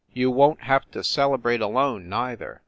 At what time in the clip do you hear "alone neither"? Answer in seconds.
1.61-2.59